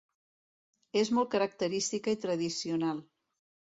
[1.01, 3.05] És molt característica i tradicional.